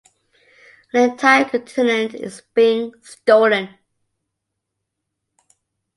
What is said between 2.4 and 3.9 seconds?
being stolen.